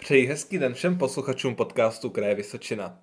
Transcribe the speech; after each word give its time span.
Přeji 0.00 0.26
hezký 0.26 0.58
den 0.58 0.74
všem 0.74 0.98
posluchačům 0.98 1.54
podcastu 1.54 2.10
Kraje 2.10 2.34
Vysočina. 2.34 2.98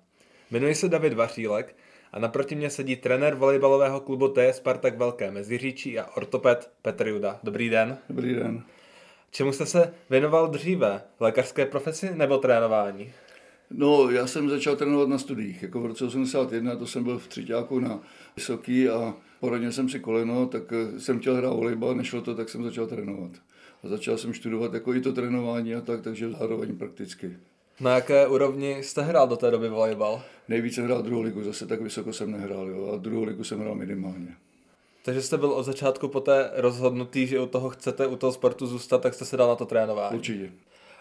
Jmenuji 0.50 0.74
se 0.74 0.88
David 0.88 1.12
Vařílek 1.12 1.76
a 2.12 2.18
naproti 2.18 2.54
mě 2.54 2.70
sedí 2.70 2.96
trenér 2.96 3.34
volejbalového 3.34 4.00
klubu 4.00 4.28
TS 4.28 4.56
Spartak 4.56 4.98
Velké 4.98 5.30
Meziříčí 5.30 5.98
a 5.98 6.16
ortoped 6.16 6.70
Petr 6.82 7.08
Juda. 7.08 7.40
Dobrý 7.42 7.70
den. 7.70 7.98
Dobrý 8.08 8.34
den. 8.34 8.62
Čemu 9.30 9.52
jste 9.52 9.66
se 9.66 9.94
věnoval 10.10 10.48
dříve? 10.48 11.02
Lékařské 11.20 11.66
profesi 11.66 12.10
nebo 12.14 12.38
trénování? 12.38 13.12
No, 13.70 14.10
já 14.10 14.26
jsem 14.26 14.50
začal 14.50 14.76
trénovat 14.76 15.08
na 15.08 15.18
studiích. 15.18 15.62
Jako 15.62 15.80
v 15.80 15.86
roce 15.86 16.04
81, 16.04 16.76
to 16.76 16.86
jsem 16.86 17.04
byl 17.04 17.18
v 17.18 17.28
třetíku 17.28 17.80
na 17.80 18.00
vysoký 18.36 18.88
a 18.88 19.14
poradil 19.40 19.72
jsem 19.72 19.88
si 19.88 20.00
koleno, 20.00 20.46
tak 20.46 20.62
eh, 20.72 21.00
jsem 21.00 21.20
chtěl 21.20 21.34
hrát 21.34 21.52
volejbal, 21.52 21.94
nešlo 21.94 22.20
to, 22.20 22.34
tak 22.34 22.48
jsem 22.48 22.64
začal 22.64 22.86
trénovat. 22.86 23.30
A 23.84 23.88
začal 23.88 24.18
jsem 24.18 24.34
studovat 24.34 24.74
jako 24.74 24.94
i 24.94 25.00
to 25.00 25.12
trénování 25.12 25.74
a 25.74 25.80
tak, 25.80 26.00
takže 26.02 26.30
zároveň 26.30 26.76
prakticky. 26.78 27.36
Na 27.80 27.94
jaké 27.94 28.26
úrovni 28.26 28.82
jste 28.82 29.02
hrál 29.02 29.28
do 29.28 29.36
té 29.36 29.50
doby 29.50 29.68
volejbal? 29.68 30.22
Nejvíce 30.48 30.82
hrál 30.82 31.02
druhou 31.02 31.22
ligu, 31.22 31.44
zase 31.44 31.66
tak 31.66 31.80
vysoko 31.80 32.12
jsem 32.12 32.30
nehrál, 32.32 32.68
jo, 32.68 32.90
a 32.92 32.96
druhou 32.96 33.24
ligu 33.24 33.44
jsem 33.44 33.60
hrál 33.60 33.74
minimálně. 33.74 34.28
Takže 35.04 35.22
jste 35.22 35.36
byl 35.36 35.52
od 35.52 35.62
začátku 35.62 36.08
poté 36.08 36.50
rozhodnutý, 36.54 37.26
že 37.26 37.40
u 37.40 37.46
toho 37.46 37.70
chcete, 37.70 38.06
u 38.06 38.16
toho 38.16 38.32
sportu 38.32 38.66
zůstat, 38.66 39.02
tak 39.02 39.14
jste 39.14 39.24
se 39.24 39.36
dal 39.36 39.48
na 39.48 39.56
to 39.56 39.66
trénování. 39.66 40.16
Určitě. 40.16 40.52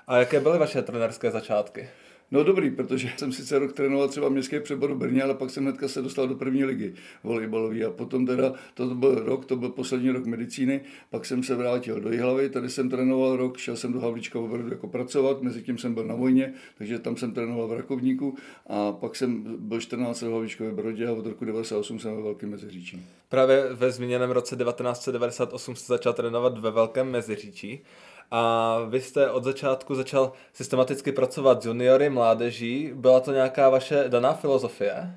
A 0.07 0.17
jaké 0.17 0.39
byly 0.39 0.59
vaše 0.59 0.81
trenerské 0.81 1.31
začátky? 1.31 1.89
No 2.31 2.43
dobrý, 2.43 2.71
protože 2.71 3.09
jsem 3.17 3.31
sice 3.31 3.59
rok 3.59 3.73
trénoval 3.73 4.07
třeba 4.07 4.29
městský 4.29 4.59
přebor 4.59 4.93
v 4.93 4.97
Brně, 4.97 5.23
ale 5.23 5.33
pak 5.33 5.49
jsem 5.49 5.63
hnedka 5.63 5.87
se 5.87 6.01
dostal 6.01 6.27
do 6.27 6.35
první 6.35 6.65
ligy 6.65 6.93
volejbalový 7.23 7.83
a 7.83 7.91
potom 7.91 8.25
teda, 8.25 8.53
to 8.73 8.95
byl 8.95 9.15
rok, 9.15 9.45
to 9.45 9.55
byl 9.55 9.69
poslední 9.69 10.11
rok 10.11 10.25
medicíny, 10.25 10.81
pak 11.09 11.25
jsem 11.25 11.43
se 11.43 11.55
vrátil 11.55 11.99
do 11.99 12.11
Jihlavy, 12.11 12.49
tady 12.49 12.69
jsem 12.69 12.89
trénoval 12.89 13.35
rok, 13.35 13.57
šel 13.57 13.75
jsem 13.75 13.93
do 13.93 13.99
Havlíčka 13.99 14.39
v 14.39 14.67
jako 14.69 14.87
pracovat, 14.87 15.41
mezi 15.41 15.61
tím 15.61 15.77
jsem 15.77 15.93
byl 15.93 16.03
na 16.03 16.15
vojně, 16.15 16.53
takže 16.77 16.99
tam 16.99 17.17
jsem 17.17 17.31
trénoval 17.31 17.67
v 17.67 17.73
Rakovníku 17.73 18.35
a 18.67 18.91
pak 18.91 19.15
jsem 19.15 19.57
byl 19.59 19.81
14 19.81 20.21
v 20.21 20.31
Havlíčkově 20.31 20.71
Brodě 20.71 21.07
a 21.07 21.11
od 21.11 21.25
roku 21.25 21.45
98 21.45 21.99
jsem 21.99 22.15
ve 22.15 22.21
Velkém 22.21 22.49
Meziříčí. 22.49 23.05
Právě 23.29 23.73
ve 23.73 23.91
zmíněném 23.91 24.31
roce 24.31 24.55
1998 24.55 25.75
jste 25.75 25.93
začal 25.93 26.13
trénovat 26.13 26.57
ve 26.57 26.71
Velkém 26.71 27.11
Meziříčí. 27.11 27.81
A 28.31 28.79
vy 28.89 29.01
jste 29.01 29.31
od 29.31 29.43
začátku 29.43 29.95
začal 29.95 30.31
systematicky 30.53 31.11
pracovat 31.11 31.63
s 31.63 31.65
juniory, 31.65 32.09
mládeží. 32.09 32.91
Byla 32.93 33.19
to 33.19 33.31
nějaká 33.31 33.69
vaše 33.69 34.05
daná 34.07 34.33
filozofie? 34.33 35.15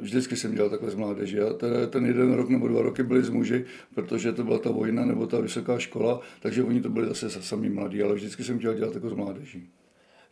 Vždycky 0.00 0.36
jsem 0.36 0.54
dělal 0.54 0.70
takhle 0.70 0.90
s 0.90 0.94
mládeží. 0.94 1.40
A 1.40 1.52
ten 1.90 2.06
jeden 2.06 2.34
rok 2.34 2.48
nebo 2.48 2.68
dva 2.68 2.82
roky 2.82 3.02
byli 3.02 3.22
s 3.22 3.30
muži, 3.30 3.64
protože 3.94 4.32
to 4.32 4.44
byla 4.44 4.58
ta 4.58 4.70
vojna 4.70 5.04
nebo 5.04 5.26
ta 5.26 5.40
vysoká 5.40 5.78
škola, 5.78 6.20
takže 6.40 6.64
oni 6.64 6.80
to 6.80 6.88
byli 6.88 7.08
zase 7.08 7.30
sami 7.30 7.70
mladí, 7.70 8.02
ale 8.02 8.14
vždycky 8.14 8.44
jsem 8.44 8.58
chtěl 8.58 8.74
dělat 8.74 8.92
takhle 8.92 9.10
s 9.10 9.14
mládeží. 9.14 9.70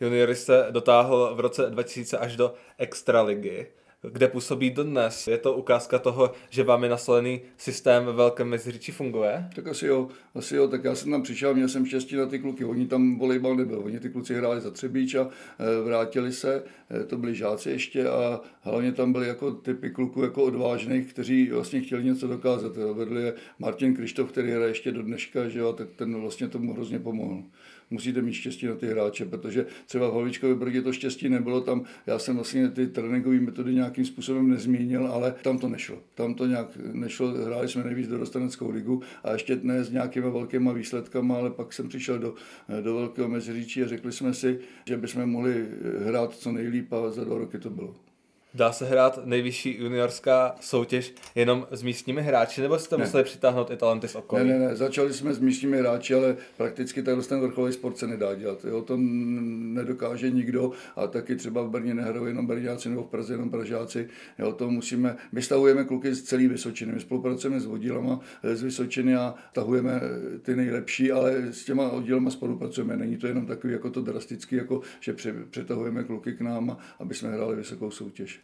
Juniory 0.01 0.35
jste 0.35 0.67
dotáhl 0.71 1.35
v 1.35 1.41
roce 1.41 1.71
2000 1.71 2.19
až 2.19 2.37
do 2.37 2.55
extraligy 2.79 3.67
kde 4.03 4.29
působí 4.29 4.71
dnes. 4.71 5.27
Je 5.27 5.39
to 5.39 5.55
ukázka 5.55 5.99
toho, 5.99 6.33
že 6.51 6.63
vám 6.63 6.85
je 6.85 6.91
nasolený 6.91 7.41
systém 7.57 8.07
ve 8.07 8.13
Velkém 8.13 8.55
funguje? 8.93 9.49
Tak 9.55 9.67
asi 9.67 9.87
jo, 9.87 10.09
asi 10.35 10.57
jo, 10.57 10.69
tak 10.69 10.85
já 10.85 10.95
jsem 10.95 11.11
tam 11.11 11.23
přišel, 11.23 11.55
měl 11.55 11.69
jsem 11.69 11.87
štěstí 11.87 12.17
na 12.17 12.27
ty 12.27 12.39
kluky, 12.39 12.65
oni 12.65 12.87
tam 12.87 13.19
volejbal 13.19 13.57
nebyl, 13.57 13.83
oni 13.85 14.01
ty 14.01 14.11
kluci 14.11 14.35
hráli 14.35 14.61
za 14.61 14.71
Třebíč 14.71 15.15
a 15.15 15.29
e, 15.59 15.83
vrátili 15.83 16.33
se, 16.33 16.63
e, 17.01 17.05
to 17.05 17.17
byli 17.17 17.35
žáci 17.35 17.71
ještě 17.71 18.09
a 18.09 18.41
hlavně 18.61 18.93
tam 18.93 19.13
byli 19.13 19.29
jako 19.29 19.53
typy 19.53 19.91
kluků 19.91 20.23
jako 20.23 20.45
odvážných, 20.45 21.13
kteří 21.13 21.51
vlastně 21.51 21.81
chtěli 21.81 22.05
něco 22.05 22.27
dokázat. 22.29 22.77
Vedli 22.77 23.23
je 23.23 23.35
Martin 23.59 23.97
Krištof, 23.97 24.33
který 24.33 24.51
hraje 24.51 24.69
ještě 24.69 24.93
do 24.93 25.03
dneška, 25.03 25.49
že 25.49 25.59
jo, 25.59 25.73
tak 25.73 25.89
ten 25.97 26.21
vlastně 26.21 26.49
tomu 26.49 26.73
hrozně 26.73 26.99
pomohl 26.99 27.43
musíte 27.91 28.23
mít 28.23 28.33
štěstí 28.33 28.67
na 28.67 28.75
ty 28.75 28.87
hráče, 28.87 29.25
protože 29.25 29.67
třeba 29.87 30.09
v 30.09 30.13
Havličkově 30.13 30.55
Brodě 30.55 30.83
to 30.83 30.93
štěstí 30.93 31.29
nebylo, 31.29 31.61
tam 31.61 31.85
já 32.07 32.19
jsem 32.19 32.35
vlastně 32.35 32.71
ty 32.71 32.87
tréninkové 32.87 33.41
metody 33.41 33.75
nějakým 33.75 34.05
způsobem 34.05 34.51
nezměnil, 34.51 35.07
ale 35.07 35.35
tam 35.43 35.59
to 35.59 35.69
nešlo. 35.69 35.99
Tam 36.15 36.35
to 36.35 36.47
nějak 36.47 36.69
nešlo, 36.93 37.29
hráli 37.29 37.69
jsme 37.69 37.85
nejvíc 37.85 38.09
do 38.09 38.19
dostaneckou 38.19 38.71
ligu 38.71 39.03
a 39.25 39.33
ještě 39.33 39.61
ne 39.63 39.85
s 39.85 39.91
nějakými 39.91 40.31
velkými 40.31 40.75
výsledkami, 40.75 41.33
ale 41.33 41.51
pak 41.51 41.73
jsem 41.73 41.89
přišel 41.89 42.19
do, 42.19 42.35
do 42.81 42.95
Velkého 42.95 43.29
Meziříčí 43.29 43.83
a 43.83 43.89
řekli 43.89 44.13
jsme 44.13 44.35
si, 44.35 44.59
že 44.87 44.97
bychom 44.97 45.27
mohli 45.27 45.67
hrát 46.05 46.35
co 46.35 46.53
nejlíp 46.53 46.93
a 46.93 47.11
za 47.11 47.25
dva 47.25 47.39
roky 47.39 47.59
to 47.59 47.71
bylo. 47.71 48.08
Dá 48.55 48.73
se 48.73 48.85
hrát 48.85 49.21
nejvyšší 49.25 49.77
juniorská 49.81 50.55
soutěž 50.61 51.15
jenom 51.35 51.67
s 51.71 51.83
místními 51.83 52.23
hráči, 52.23 52.61
nebo 52.61 52.79
jste 52.79 52.97
ne. 52.97 53.05
museli 53.05 53.25
přitáhnout 53.25 53.71
i 53.71 53.77
talenty 53.77 54.09
z 54.09 54.15
okolí? 54.15 54.49
Ne, 54.49 54.59
ne, 54.59 54.69
ne, 54.69 54.77
začali 54.77 55.15
jsme 55.15 55.35
s 55.35 55.39
místními 55.39 55.79
hráči, 55.79 56.15
ale 56.15 56.37
prakticky 56.57 57.03
takhle 57.03 57.25
ten 57.25 57.41
vrcholový 57.41 57.73
sport 57.73 57.99
se 57.99 58.07
nedá 58.07 58.35
dělat. 58.35 58.65
Jo, 58.65 58.83
to 58.83 58.97
nedokáže 58.99 60.31
nikdo 60.31 60.73
a 60.97 61.07
taky 61.07 61.37
třeba 61.37 61.63
v 61.63 61.71
Brně 61.71 61.95
nehrajou 61.95 62.25
jenom 62.25 62.47
Brňáci 62.47 62.89
nebo 62.89 63.03
v 63.03 63.07
Praze 63.07 63.35
jenom 63.35 63.51
Pražáci. 63.51 64.09
Jo, 64.39 64.53
to 64.53 64.71
musíme, 64.71 65.17
my 65.33 65.43
stavujeme 65.43 65.85
kluky 65.85 66.15
z 66.15 66.23
celé 66.23 66.49
Vysočiny, 66.49 66.93
my 66.93 67.01
spolupracujeme 67.01 67.61
s 67.61 67.67
oddílama 67.67 68.21
z 68.55 68.63
Vysočiny 68.63 69.17
a 69.17 69.35
tahujeme 69.53 70.01
ty 70.43 70.57
nejlepší, 70.57 71.13
ale 71.13 71.53
s 71.53 71.65
těma 71.65 71.91
oddílama 71.91 72.31
spolupracujeme. 72.31 72.97
Není 72.97 73.17
to 73.17 73.27
jenom 73.27 73.47
takový 73.47 73.73
jako 73.73 73.91
to 73.91 74.01
drastický, 74.01 74.57
jako 74.57 74.81
že 75.01 75.17
přetahujeme 75.51 76.05
kluky 76.05 76.33
k 76.33 76.41
nám, 76.41 76.77
aby 76.99 77.15
jsme 77.15 77.29
hráli 77.29 77.57
vysokou 77.57 77.91
soutěž. 77.91 78.41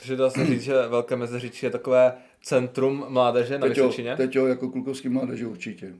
Takže 0.00 0.16
dá 0.16 0.30
se 0.30 0.46
říct, 0.46 0.62
že 0.62 0.88
Velké 0.88 1.16
Meziříčí 1.16 1.66
je 1.66 1.70
takové 1.70 2.12
centrum 2.42 3.04
mládeže 3.08 3.58
na 3.58 3.66
teď 3.66 3.76
Vysočině? 3.76 4.16
Teď 4.16 4.36
jo, 4.36 4.46
jako 4.46 4.68
klukovský 4.68 5.08
mládeže 5.08 5.46
určitě. 5.46 5.94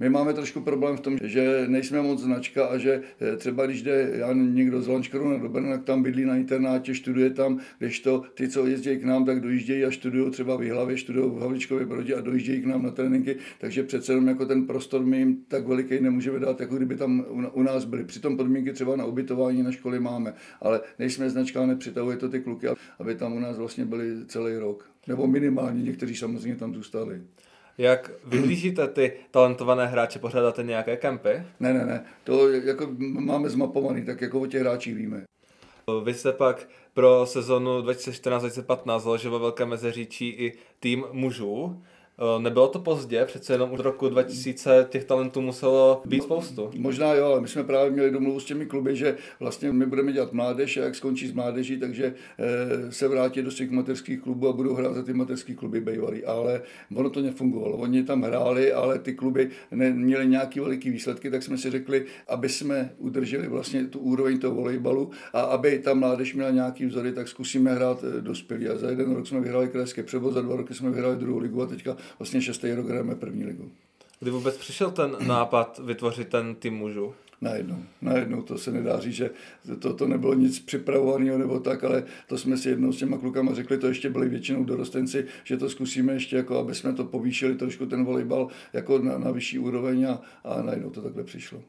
My 0.00 0.08
máme 0.08 0.34
trošku 0.34 0.60
problém 0.60 0.96
v 0.96 1.00
tom, 1.00 1.18
že 1.22 1.64
nejsme 1.68 2.02
moc 2.02 2.20
značka 2.20 2.66
a 2.66 2.78
že 2.78 3.02
eh, 3.20 3.36
třeba 3.36 3.66
když 3.66 3.82
jde 3.82 4.10
já, 4.12 4.32
někdo 4.32 4.82
z 4.82 4.88
Lančkrona 4.88 5.38
do 5.38 5.48
Brna, 5.48 5.76
tak 5.76 5.84
tam 5.84 6.02
bydlí 6.02 6.24
na 6.24 6.36
internátě, 6.36 6.94
studuje 6.94 7.30
tam, 7.30 7.60
když 7.78 8.00
to 8.00 8.22
ty, 8.34 8.48
co 8.48 8.66
jezdí 8.66 8.96
k 8.96 9.04
nám, 9.04 9.24
tak 9.24 9.40
dojíždějí 9.40 9.84
a 9.84 9.90
studují 9.90 10.30
třeba 10.30 10.56
v 10.56 10.70
Hlavě, 10.70 10.98
studují 10.98 11.30
v 11.30 11.40
Havličkově 11.40 11.86
Brodě 11.86 12.14
a 12.14 12.20
dojíždějí 12.20 12.62
k 12.62 12.66
nám 12.66 12.82
na 12.82 12.90
tréninky, 12.90 13.36
takže 13.60 13.82
přece 13.82 14.12
jenom 14.12 14.28
jako 14.28 14.46
ten 14.46 14.66
prostor 14.66 15.04
my 15.04 15.18
jim 15.18 15.44
tak 15.48 15.66
veliký 15.66 16.00
nemůžeme 16.00 16.38
dát, 16.38 16.60
jako 16.60 16.76
kdyby 16.76 16.96
tam 16.96 17.24
u 17.52 17.62
nás 17.62 17.84
byli. 17.84 18.04
Přitom 18.04 18.36
podmínky 18.36 18.72
třeba 18.72 18.96
na 18.96 19.04
ubytování 19.04 19.62
na 19.62 19.72
školy 19.72 20.00
máme, 20.00 20.34
ale 20.60 20.80
nejsme 20.98 21.30
značka, 21.30 21.66
nepřitahuje 21.66 22.16
to 22.16 22.28
ty 22.28 22.40
kluky, 22.40 22.66
aby 22.98 23.14
tam 23.14 23.32
u 23.32 23.38
nás 23.38 23.58
vlastně 23.58 23.84
byli 23.84 24.26
celý 24.26 24.56
rok. 24.56 24.90
Nebo 25.06 25.26
minimálně, 25.26 25.82
někteří 25.82 26.16
samozřejmě 26.16 26.56
tam 26.56 26.74
zůstali. 26.74 27.20
Jak 27.78 28.10
vyhlížíte 28.24 28.88
ty 28.88 29.12
talentované 29.30 29.86
hráče? 29.86 30.18
Pořádáte 30.18 30.62
nějaké 30.62 30.96
kempy? 30.96 31.42
Ne, 31.60 31.74
ne, 31.74 31.86
ne. 31.86 32.04
To 32.24 32.50
jako 32.50 32.88
máme 33.00 33.48
zmapovaný, 33.48 34.04
tak 34.04 34.20
jako 34.20 34.40
o 34.40 34.46
těch 34.46 34.60
hráčích 34.60 34.94
víme. 34.94 35.22
Vy 36.04 36.14
jste 36.14 36.32
pak 36.32 36.68
pro 36.94 37.26
sezonu 37.26 37.80
2014-2015 37.82 39.00
založil 39.00 39.30
ve 39.30 39.38
Velké 39.38 39.66
Mezeříčí 39.66 40.28
i 40.28 40.52
tým 40.80 41.04
mužů. 41.12 41.82
Eh, 42.20 42.42
nebylo 42.42 42.68
to 42.68 42.78
pozdě, 42.78 43.24
přece 43.24 43.52
jenom 43.52 43.70
od 43.70 43.80
roku 43.80 44.08
2000 44.08 44.86
těch 44.90 45.04
talentů 45.04 45.40
muselo 45.40 46.02
být 46.06 46.22
spoustu. 46.22 46.70
Možná 46.76 47.12
jo, 47.12 47.26
ale 47.26 47.40
my 47.40 47.48
jsme 47.48 47.64
právě 47.64 47.90
měli 47.90 48.10
domluvu 48.10 48.40
s 48.40 48.44
těmi 48.44 48.66
kluby, 48.66 48.96
že 48.96 49.16
vlastně 49.40 49.72
my 49.72 49.86
budeme 49.86 50.12
dělat 50.12 50.32
mládež 50.32 50.76
a 50.76 50.84
jak 50.84 50.94
skončí 50.94 51.28
s 51.28 51.32
mládeží, 51.32 51.78
takže 51.78 52.14
eh, 52.38 52.92
se 52.92 53.08
vrátí 53.08 53.42
do 53.42 53.50
svých 53.50 53.70
mateřských 53.70 54.20
klubů 54.20 54.48
a 54.48 54.52
budou 54.52 54.74
hrát 54.74 54.94
za 54.94 55.02
ty 55.02 55.12
mateřské 55.12 55.54
kluby 55.54 55.80
bývalý. 55.80 56.24
Ale 56.24 56.62
ono 56.94 57.10
to 57.10 57.20
nefungovalo. 57.22 57.76
Oni 57.76 58.02
tam 58.02 58.22
hráli, 58.22 58.72
ale 58.72 58.98
ty 58.98 59.14
kluby 59.14 59.50
neměli 59.70 60.26
nějaký 60.26 60.60
veliký 60.60 60.90
výsledky, 60.90 61.30
tak 61.30 61.42
jsme 61.42 61.58
si 61.58 61.70
řekli, 61.70 62.04
aby 62.28 62.48
jsme 62.48 62.90
udrželi 62.98 63.48
vlastně 63.48 63.84
tu 63.84 63.98
úroveň 63.98 64.38
toho 64.38 64.54
volejbalu 64.54 65.10
a 65.32 65.40
aby 65.40 65.78
ta 65.78 65.94
mládež 65.94 66.34
měla 66.34 66.50
nějaký 66.50 66.86
vzory, 66.86 67.12
tak 67.12 67.28
zkusíme 67.28 67.74
hrát 67.74 68.04
eh, 68.04 68.20
dospělí. 68.20 68.68
A 68.68 68.78
za 68.78 68.90
jeden 68.90 69.14
rok 69.14 69.26
jsme 69.26 69.40
vyhráli 69.40 69.68
krajské 69.68 70.02
převoz, 70.02 70.34
za 70.34 70.42
dva 70.42 70.56
roky 70.56 70.74
jsme 70.74 70.90
vyhráli 70.90 71.16
druhou 71.16 71.38
ligu 71.38 71.62
a 71.62 71.66
teďka 71.66 71.96
vlastně 72.18 72.42
šestý 72.42 72.72
rok 72.72 72.88
hrajeme 72.88 73.14
první 73.14 73.44
ligu. 73.44 73.70
Kdy 74.20 74.30
vůbec 74.30 74.56
přišel 74.56 74.90
ten 74.90 75.16
nápad 75.26 75.80
vytvořit 75.84 76.28
ten 76.28 76.54
tým 76.54 76.74
mužů? 76.74 77.14
Najednou, 77.40 77.82
najednou, 78.02 78.42
to 78.42 78.58
se 78.58 78.72
nedá 78.72 79.00
říct, 79.00 79.14
že 79.14 79.30
to, 79.78 79.94
to 79.94 80.06
nebylo 80.06 80.34
nic 80.34 80.58
připravovaného 80.60 81.38
nebo 81.38 81.60
tak, 81.60 81.84
ale 81.84 82.04
to 82.26 82.38
jsme 82.38 82.56
si 82.56 82.68
jednou 82.68 82.92
s 82.92 82.98
těma 82.98 83.18
klukama 83.18 83.54
řekli, 83.54 83.78
to 83.78 83.86
ještě 83.86 84.10
byli 84.10 84.28
většinou 84.28 84.64
dorostenci, 84.64 85.26
že 85.44 85.56
to 85.56 85.70
zkusíme 85.70 86.12
ještě, 86.12 86.36
jako 86.36 86.58
aby 86.58 86.74
jsme 86.74 86.92
to 86.92 87.04
povýšili 87.04 87.54
trošku 87.54 87.86
ten 87.86 88.04
volejbal 88.04 88.48
jako 88.72 88.98
na, 88.98 89.18
na 89.18 89.30
vyšší 89.30 89.58
úroveň 89.58 90.04
a, 90.04 90.20
a 90.44 90.62
najednou 90.62 90.90
to 90.90 91.02
takhle 91.02 91.24
přišlo. 91.24 91.62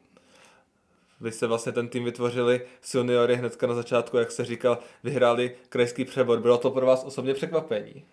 Vy 1.20 1.32
jste 1.32 1.46
vlastně 1.46 1.72
ten 1.72 1.88
tým 1.88 2.04
vytvořili 2.04 2.60
s 2.80 2.94
juniory 2.94 3.36
hnedka 3.36 3.66
na 3.66 3.74
začátku, 3.74 4.16
jak 4.16 4.30
se 4.30 4.44
říkal, 4.44 4.78
vyhráli 5.04 5.56
krajský 5.68 6.04
přebor. 6.04 6.40
Bylo 6.40 6.58
to 6.58 6.70
pro 6.70 6.86
vás 6.86 7.04
osobně 7.04 7.34
překvapení? 7.34 8.04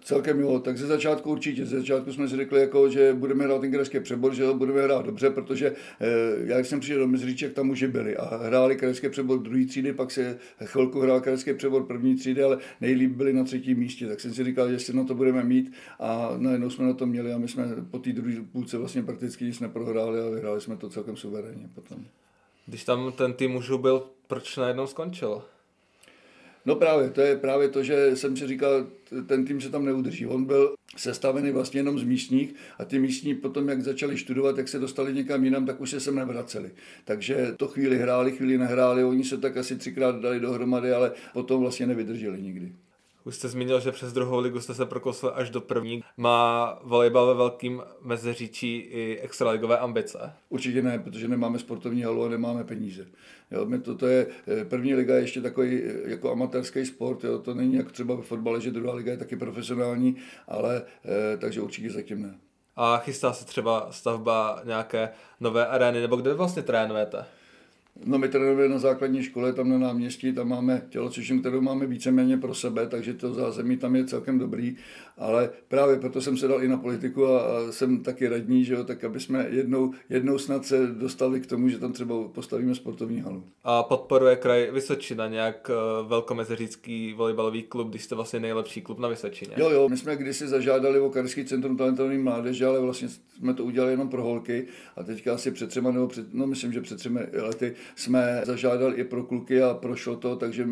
Celkem 0.00 0.40
jo, 0.40 0.58
tak 0.58 0.78
ze 0.78 0.86
začátku 0.86 1.30
určitě. 1.30 1.66
Ze 1.66 1.78
začátku 1.78 2.12
jsme 2.12 2.28
si 2.28 2.36
řekli, 2.36 2.60
jako, 2.60 2.90
že 2.90 3.14
budeme 3.14 3.44
hrát 3.44 3.60
ten 3.60 4.02
přebor, 4.02 4.34
že 4.34 4.44
budeme 4.52 4.82
hrát 4.82 5.06
dobře, 5.06 5.30
protože 5.30 5.72
eh, 6.00 6.06
já 6.44 6.58
jsem 6.58 6.80
přišel 6.80 6.98
do 6.98 7.06
Mezříček, 7.06 7.52
tam 7.52 7.70
už 7.70 7.82
byli 7.82 8.16
a 8.16 8.36
hráli 8.36 8.76
krajský 8.76 9.08
přebor 9.08 9.38
druhý 9.38 9.66
třídy, 9.66 9.92
pak 9.92 10.10
se 10.10 10.38
chvilku 10.64 11.00
hrál 11.00 11.20
krajský 11.20 11.54
přebor 11.54 11.86
první 11.86 12.16
třídy, 12.16 12.42
ale 12.42 12.58
nejlíp 12.80 13.12
byli 13.12 13.32
na 13.32 13.44
třetím 13.44 13.78
místě. 13.78 14.06
Tak 14.06 14.20
jsem 14.20 14.34
si 14.34 14.44
říkal, 14.44 14.70
že 14.70 14.78
si 14.78 14.96
na 14.96 15.04
to 15.04 15.14
budeme 15.14 15.44
mít 15.44 15.72
a 15.98 16.34
najednou 16.36 16.70
jsme 16.70 16.86
na 16.86 16.92
to 16.92 17.06
měli 17.06 17.32
a 17.32 17.38
my 17.38 17.48
jsme 17.48 17.64
po 17.90 17.98
té 17.98 18.12
druhé 18.12 18.36
půlce 18.52 18.78
vlastně 18.78 19.02
prakticky 19.02 19.44
nic 19.44 19.60
neprohráli 19.60 20.20
a 20.20 20.28
vyhráli 20.28 20.60
jsme 20.60 20.76
to 20.76 20.90
celkem 20.90 21.16
suverénně 21.16 21.68
potom. 21.74 22.04
Když 22.66 22.84
tam 22.84 23.12
ten 23.12 23.32
tým 23.32 23.50
mužů 23.50 23.78
byl, 23.78 24.06
proč 24.26 24.56
najednou 24.56 24.86
skončil? 24.86 25.42
No 26.68 26.74
právě, 26.74 27.10
to 27.10 27.20
je 27.20 27.36
právě 27.36 27.68
to, 27.68 27.82
že 27.82 28.16
jsem 28.16 28.36
si 28.36 28.46
říkal, 28.46 28.86
ten 29.26 29.44
tým 29.44 29.60
se 29.60 29.70
tam 29.70 29.84
neudrží. 29.84 30.26
On 30.26 30.44
byl 30.44 30.74
sestavený 30.96 31.50
vlastně 31.50 31.80
jenom 31.80 31.98
z 31.98 32.04
místních 32.04 32.54
a 32.78 32.84
ty 32.84 32.98
místní 32.98 33.34
potom, 33.34 33.68
jak 33.68 33.82
začali 33.82 34.18
studovat, 34.18 34.58
jak 34.58 34.68
se 34.68 34.78
dostali 34.78 35.14
někam 35.14 35.44
jinam, 35.44 35.66
tak 35.66 35.80
už 35.80 35.90
se 35.90 36.00
sem 36.00 36.14
nevraceli. 36.14 36.70
Takže 37.04 37.54
to 37.56 37.68
chvíli 37.68 37.98
hráli, 37.98 38.32
chvíli 38.32 38.58
nehráli, 38.58 39.04
oni 39.04 39.24
se 39.24 39.38
tak 39.38 39.56
asi 39.56 39.76
třikrát 39.76 40.20
dali 40.20 40.40
dohromady, 40.40 40.92
ale 40.92 41.12
potom 41.32 41.60
vlastně 41.60 41.86
nevydrželi 41.86 42.42
nikdy. 42.42 42.72
Už 43.24 43.36
jste 43.36 43.48
zmínil, 43.48 43.80
že 43.80 43.92
přes 43.92 44.12
druhou 44.12 44.38
ligu 44.38 44.60
jste 44.60 44.74
se 44.74 44.86
prokousli 44.86 45.30
až 45.30 45.50
do 45.50 45.60
první. 45.60 46.04
Má 46.16 46.78
volejbal 46.82 47.26
ve 47.26 47.34
velkým 47.34 47.82
mezeříčí 48.02 48.76
i 48.76 49.18
extraligové 49.22 49.78
ambice? 49.78 50.32
Určitě 50.48 50.82
ne, 50.82 50.98
protože 50.98 51.28
nemáme 51.28 51.58
sportovní 51.58 52.02
halu 52.02 52.24
a 52.24 52.28
nemáme 52.28 52.64
peníze. 52.64 53.06
Jo, 53.50 53.66
my 53.66 53.78
to, 53.78 53.94
to 53.94 54.06
je, 54.06 54.26
eh, 54.48 54.64
první 54.64 54.94
liga 54.94 55.14
je 55.14 55.20
ještě 55.20 55.40
takový 55.40 55.82
eh, 55.82 56.10
jako 56.10 56.32
amatérský 56.32 56.86
sport, 56.86 57.24
jo, 57.24 57.38
to 57.38 57.54
není 57.54 57.74
jak 57.74 57.92
třeba 57.92 58.14
ve 58.14 58.22
fotbale, 58.22 58.60
že 58.60 58.70
druhá 58.70 58.94
liga 58.94 59.12
je 59.12 59.18
taky 59.18 59.36
profesionální, 59.36 60.16
ale 60.48 60.82
eh, 61.04 61.36
takže 61.36 61.60
určitě 61.60 61.90
zatím 61.90 62.22
ne. 62.22 62.38
A 62.76 62.98
chystá 62.98 63.32
se 63.32 63.44
třeba 63.44 63.88
stavba 63.90 64.62
nějaké 64.64 65.08
nové 65.40 65.66
arény, 65.66 66.00
nebo 66.00 66.16
kde 66.16 66.34
vlastně 66.34 66.62
trénujete? 66.62 67.24
No 68.04 68.18
my 68.18 68.28
trénujeme 68.28 68.68
na 68.68 68.78
základní 68.78 69.22
škole, 69.22 69.52
tam 69.52 69.68
na 69.68 69.78
náměstí, 69.78 70.32
tam 70.32 70.48
máme 70.48 70.82
tělocvičnu, 70.88 71.40
kterou 71.40 71.60
máme 71.60 71.86
víceméně 71.86 72.36
pro 72.36 72.54
sebe, 72.54 72.86
takže 72.86 73.14
to 73.14 73.34
zázemí 73.34 73.76
tam 73.76 73.96
je 73.96 74.04
celkem 74.04 74.38
dobrý, 74.38 74.76
ale 75.16 75.50
právě 75.68 75.96
proto 75.96 76.20
jsem 76.20 76.36
se 76.36 76.48
dal 76.48 76.62
i 76.62 76.68
na 76.68 76.76
politiku 76.76 77.26
a, 77.26 77.40
a 77.40 77.72
jsem 77.72 78.02
taky 78.02 78.28
radní, 78.28 78.64
že 78.64 78.74
jo, 78.74 78.84
tak 78.84 79.04
aby 79.04 79.20
jsme 79.20 79.46
jednou, 79.50 79.92
jednou 80.10 80.38
snad 80.38 80.66
se 80.66 80.86
dostali 80.86 81.40
k 81.40 81.46
tomu, 81.46 81.68
že 81.68 81.78
tam 81.78 81.92
třeba 81.92 82.28
postavíme 82.28 82.74
sportovní 82.74 83.20
halu. 83.20 83.42
A 83.64 83.82
podporuje 83.82 84.36
kraj 84.36 84.70
Vysočina 84.72 85.28
nějak 85.28 85.70
uh, 85.70 86.08
velkomezeřický 86.08 87.12
volejbalový 87.12 87.62
klub, 87.62 87.88
když 87.88 88.04
jste 88.04 88.14
vlastně 88.14 88.40
nejlepší 88.40 88.80
klub 88.80 88.98
na 88.98 89.08
Vysočině? 89.08 89.50
Jo, 89.56 89.70
jo, 89.70 89.88
my 89.88 89.96
jsme 89.96 90.16
kdysi 90.16 90.48
zažádali 90.48 91.00
o 91.00 91.10
Karský 91.10 91.44
centrum 91.44 91.76
talentovaný 91.76 92.18
mládeže, 92.18 92.66
ale 92.66 92.80
vlastně 92.80 93.08
jsme 93.08 93.54
to 93.54 93.64
udělali 93.64 93.92
jenom 93.92 94.08
pro 94.08 94.22
holky 94.22 94.66
a 94.96 95.02
teďka 95.02 95.34
asi 95.34 95.50
před 95.50 95.68
třema 95.68 95.90
nebo 95.90 96.08
před, 96.08 96.34
no 96.34 96.46
myslím, 96.46 96.72
že 96.72 96.80
před 96.80 96.96
třemi 96.96 97.20
lety 97.32 97.74
jsme 97.96 98.42
zažádali 98.44 98.96
i 98.96 99.04
pro 99.04 99.22
kluky 99.24 99.62
a 99.62 99.74
prošlo 99.74 100.16
to, 100.16 100.36
takže 100.36 100.68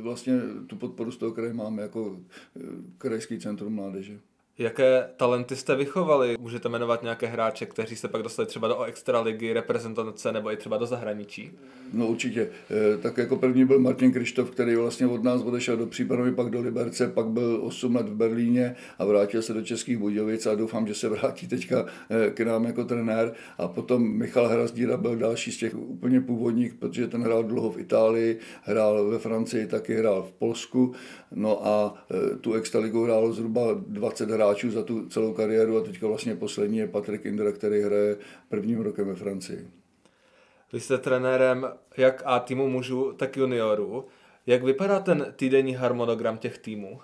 vlastně 0.00 0.40
tu 0.66 0.76
podporu 0.76 1.10
z 1.10 1.16
toho 1.16 1.32
kraje 1.32 1.52
máme 1.52 1.82
jako 1.82 2.16
e, 2.56 2.60
krajský 2.98 3.38
centrum 3.38 3.74
mládeže. 3.74 4.18
Jaké 4.58 5.08
talenty 5.16 5.56
jste 5.56 5.76
vychovali? 5.76 6.36
Můžete 6.40 6.68
jmenovat 6.68 7.02
nějaké 7.02 7.26
hráče, 7.26 7.66
kteří 7.66 7.96
se 7.96 8.08
pak 8.08 8.22
dostali 8.22 8.46
třeba 8.46 8.68
do 8.68 8.82
extraligy, 8.82 9.52
reprezentace 9.52 10.32
nebo 10.32 10.52
i 10.52 10.56
třeba 10.56 10.76
do 10.76 10.86
zahraničí? 10.86 11.52
No 11.92 12.06
určitě. 12.06 12.48
E, 12.94 12.98
tak 12.98 13.18
jako 13.18 13.36
první 13.36 13.64
byl 13.64 13.78
Martin 13.78 14.12
Krištof, 14.12 14.50
který 14.50 14.76
vlastně 14.76 15.06
od 15.06 15.24
nás 15.24 15.42
odešel 15.42 15.76
do 15.76 15.86
Příbramy, 15.86 16.32
pak 16.32 16.50
do 16.50 16.60
Liberce, 16.60 17.08
pak 17.08 17.26
byl 17.26 17.60
8 17.62 17.96
let 17.96 18.08
v 18.08 18.14
Berlíně 18.14 18.76
a 18.98 19.04
vrátil 19.04 19.42
se 19.42 19.52
do 19.52 19.62
Českých 19.62 19.98
Budějovic 19.98 20.46
a 20.46 20.54
doufám, 20.54 20.86
že 20.86 20.94
se 20.94 21.08
vrátí 21.08 21.48
teďka 21.48 21.86
e, 22.10 22.30
k 22.30 22.40
nám 22.40 22.64
jako 22.64 22.84
trenér. 22.84 23.32
A 23.58 23.68
potom 23.68 24.02
Michal 24.02 24.48
Hrazdíra 24.48 24.96
byl 24.96 25.16
další 25.16 25.52
z 25.52 25.58
těch 25.58 25.74
úplně 25.74 26.20
původních, 26.20 26.74
protože 26.74 27.06
ten 27.06 27.22
hrál 27.22 27.44
dlouho 27.44 27.70
v 27.70 27.78
Itálii, 27.78 28.38
hrál 28.62 29.08
ve 29.08 29.18
Francii, 29.18 29.66
taky 29.66 29.94
hrál 29.94 30.22
v 30.22 30.32
Polsku. 30.32 30.92
No 31.34 31.66
a 31.66 31.94
e, 32.10 32.36
tu 32.36 32.52
extraligu 32.52 33.04
hrál 33.04 33.32
zhruba 33.32 33.62
20 33.86 34.30
hráčů 34.30 34.47
hráčů 34.48 34.70
za 34.70 34.82
tu 34.82 35.08
celou 35.08 35.32
kariéru 35.32 35.76
a 35.76 35.80
teďka 35.80 36.06
vlastně 36.06 36.36
poslední 36.36 36.78
je 36.78 36.86
Patrik 36.86 37.24
Indra, 37.24 37.52
který 37.52 37.80
hraje 37.80 38.16
prvním 38.48 38.80
rokem 38.80 39.06
ve 39.06 39.14
Francii. 39.14 39.68
Vy 40.72 40.80
jste 40.80 40.98
trenérem 40.98 41.68
jak 41.96 42.22
A 42.24 42.38
týmu 42.38 42.68
mužů, 42.68 43.12
tak 43.12 43.36
juniorů. 43.36 44.04
Jak 44.46 44.62
vypadá 44.62 45.00
ten 45.00 45.32
týdenní 45.36 45.74
harmonogram 45.74 46.38
těch 46.38 46.58
týmů? 46.58 46.98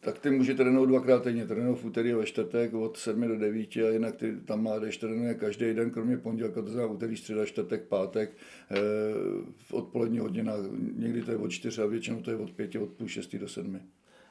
tak 0.00 0.18
ty 0.18 0.30
může 0.30 0.54
trénovat 0.54 0.88
dvakrát 0.88 1.22
týdně. 1.22 1.46
Trénují 1.46 1.76
v 1.76 1.84
úterý 1.84 2.12
a 2.12 2.16
ve 2.16 2.26
čtvrtek 2.26 2.74
od 2.74 2.96
7 2.96 3.28
do 3.28 3.38
9 3.38 3.76
a 3.76 3.90
jinak 3.90 4.16
ty, 4.16 4.36
tam 4.44 4.62
mládež 4.62 4.96
trénuje 4.96 5.34
každý 5.34 5.74
den, 5.74 5.90
kromě 5.90 6.16
pondělka, 6.16 6.62
to 6.62 6.68
znamená 6.68 6.92
úterý, 6.92 7.16
středa, 7.16 7.46
čtvrtek, 7.46 7.82
pátek, 7.82 8.36
eh, 8.70 8.76
v 9.58 9.74
odpolední 9.74 10.18
hodinách. 10.18 10.60
Někdy 10.96 11.22
to 11.22 11.30
je 11.30 11.36
od 11.36 11.48
4 11.48 11.82
a 11.82 11.86
většinou 11.86 12.22
to 12.22 12.30
je 12.30 12.36
od 12.36 12.52
5, 12.52 12.76
od 12.76 12.90
půl 12.90 13.08
6 13.08 13.38
do 13.38 13.48
7 13.48 13.80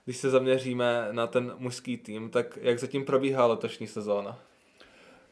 když 0.05 0.17
se 0.17 0.29
zaměříme 0.29 1.07
na 1.11 1.27
ten 1.27 1.53
mužský 1.57 1.97
tým, 1.97 2.29
tak 2.29 2.59
jak 2.61 2.79
zatím 2.79 3.05
probíhá 3.05 3.45
letošní 3.45 3.87
sezóna? 3.87 4.39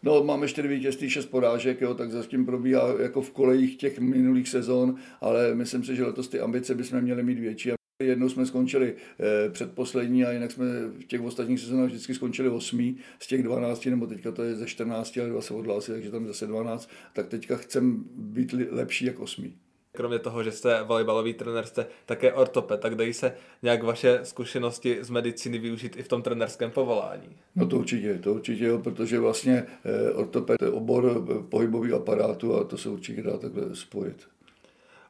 No, 0.04 0.24
máme 0.24 0.48
čtyři 0.48 0.68
vítězství, 0.68 1.10
šest 1.10 1.26
porážek, 1.26 1.82
jo, 1.82 1.94
tak 1.94 2.12
zatím 2.12 2.46
probíhá 2.46 3.02
jako 3.02 3.22
v 3.22 3.32
kolejích 3.32 3.78
těch 3.78 4.00
minulých 4.00 4.50
sezon, 4.50 4.96
ale 5.22 5.56
myslím 5.56 5.84
si, 5.84 5.96
že 5.96 6.06
letos 6.06 6.28
ty 6.28 6.40
ambice 6.40 6.76
bychom 6.76 7.02
měli 7.02 7.24
mít 7.24 7.40
větší. 7.40 7.72
Jednou 8.04 8.30
jsme 8.30 8.46
skončili 8.46 8.96
eh, 9.20 9.50
předposlední 9.50 10.26
a 10.26 10.32
jinak 10.32 10.52
jsme 10.52 10.66
v 10.88 11.04
těch 11.04 11.22
ostatních 11.22 11.60
sezónách 11.60 11.88
vždycky 11.88 12.14
skončili 12.14 12.50
osmý 12.50 12.98
z 13.20 13.28
těch 13.28 13.44
12, 13.44 13.86
nebo 13.86 14.08
teďka 14.08 14.32
to 14.32 14.44
je 14.44 14.56
ze 14.56 14.68
14, 14.68 15.18
ale 15.18 15.30
dva 15.30 15.42
se 15.42 15.54
odhlásili, 15.54 15.98
takže 15.98 16.12
tam 16.12 16.28
zase 16.28 16.48
12, 16.48 16.90
tak 17.14 17.28
teďka 17.28 17.58
chcem 17.58 18.04
být 18.16 18.56
lepší 18.70 19.06
jak 19.06 19.20
osmý. 19.20 19.56
Kromě 19.94 20.20
toho, 20.20 20.44
že 20.44 20.52
jste 20.52 20.84
volejbalový 20.84 21.34
trenér, 21.34 21.66
jste 21.66 21.86
také 22.06 22.34
ortoped, 22.34 22.80
tak 22.80 22.96
dají 22.96 23.14
se 23.14 23.36
nějak 23.62 23.84
vaše 23.84 24.20
zkušenosti 24.24 24.98
z 25.02 25.10
medicíny 25.10 25.58
využít 25.58 25.98
i 25.98 26.04
v 26.04 26.08
tom 26.08 26.22
trenerském 26.22 26.72
povolání? 26.72 27.38
No 27.56 27.68
to 27.68 27.78
určitě, 27.78 28.20
to 28.20 28.34
určitě, 28.34 28.66
jo, 28.66 28.80
protože 28.80 29.20
vlastně 29.20 29.66
eh, 29.86 30.12
ortoped 30.12 30.62
je 30.62 30.70
obor 30.70 31.24
eh, 31.30 31.44
pohybový 31.50 31.94
aparátu 31.94 32.56
a 32.56 32.64
to 32.64 32.78
se 32.78 32.90
určitě 32.90 33.24
dá 33.24 33.38
takhle 33.38 33.76
spojit. 33.76 34.28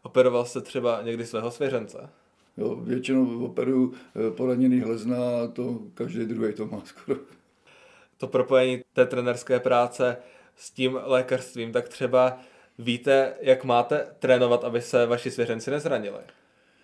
Operoval 0.04 0.46
jste 0.46 0.62
třeba 0.62 1.02
někdy 1.02 1.26
svého 1.26 1.52
svěřence? 1.52 2.10
Jo, 2.58 2.76
většinou 2.76 3.46
operuju 3.46 3.94
eh, 3.94 4.32
poraněný 4.32 4.80
hlezna 4.80 5.18
a 5.18 5.48
to 5.48 5.80
každý 5.94 6.26
druhý 6.26 6.54
to 6.54 6.66
má 6.66 6.82
skoro. 6.86 7.20
To 8.18 8.28
propojení 8.28 8.82
té 8.94 9.06
trenerské 9.06 9.60
práce 9.60 10.18
s 10.56 10.72
tím 10.72 11.00
lékařstvím, 11.04 11.72
tak 11.72 11.90
třeba 11.90 12.40
víte, 12.82 13.34
jak 13.42 13.64
máte 13.64 14.08
trénovat, 14.20 14.64
aby 14.64 14.82
se 14.82 15.06
vaši 15.06 15.32
svěřenci 15.32 15.72
nezranili? 15.72 16.20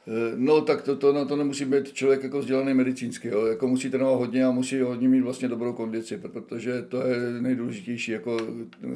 Eh, 0.07 0.33
no 0.35 0.61
tak 0.61 0.81
to, 0.81 0.95
to, 0.95 1.13
na 1.13 1.25
to 1.25 1.35
nemusí 1.35 1.65
být 1.65 1.93
člověk 1.93 2.23
jako 2.23 2.39
vzdělaný 2.39 2.73
medicínsky, 2.73 3.27
jo. 3.27 3.45
Jako 3.45 3.67
musí 3.67 3.89
trénovat 3.89 4.19
hodně 4.19 4.45
a 4.45 4.51
musí 4.51 4.79
hodně 4.79 5.09
mít 5.09 5.21
vlastně 5.21 5.47
dobrou 5.47 5.73
kondici, 5.73 6.17
protože 6.17 6.81
to 6.81 7.07
je 7.07 7.41
nejdůležitější. 7.41 8.11
Jako 8.11 8.37